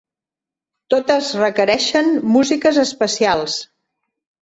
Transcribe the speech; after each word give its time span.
Totes 0.93 1.29
requereixen 1.43 2.11
músiques 2.39 2.83
especials. 2.89 3.63